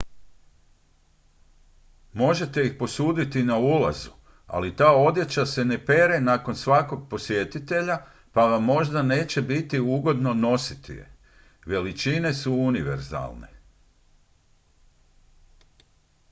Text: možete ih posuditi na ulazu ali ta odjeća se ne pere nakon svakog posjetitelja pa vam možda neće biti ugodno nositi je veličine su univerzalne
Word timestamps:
možete 2.13 2.65
ih 2.65 2.73
posuditi 2.79 3.43
na 3.43 3.57
ulazu 3.57 4.09
ali 4.47 4.75
ta 4.75 4.91
odjeća 4.91 5.45
se 5.45 5.65
ne 5.65 5.85
pere 5.85 6.19
nakon 6.19 6.55
svakog 6.55 7.09
posjetitelja 7.09 8.01
pa 8.31 8.45
vam 8.45 8.63
možda 8.63 9.01
neće 9.03 9.41
biti 9.41 9.79
ugodno 9.79 10.33
nositi 10.33 10.91
je 10.91 11.11
veličine 11.65 12.33
su 12.33 12.53
univerzalne 12.53 13.47